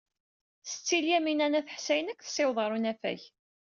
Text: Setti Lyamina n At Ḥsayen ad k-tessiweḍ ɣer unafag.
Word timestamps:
Setti 0.71 0.97
Lyamina 1.03 1.47
n 1.51 1.57
At 1.59 1.73
Ḥsayen 1.75 2.11
ad 2.11 2.17
k-tessiweḍ 2.17 2.57
ɣer 2.59 2.71
unafag. 2.77 3.21